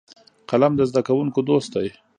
[0.49, 1.87] قلم د زده کوونکو دوست دی